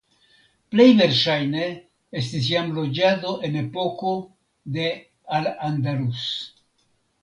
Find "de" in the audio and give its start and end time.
4.81-4.93